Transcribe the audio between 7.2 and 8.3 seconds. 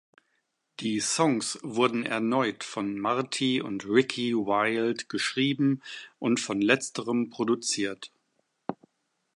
produziert.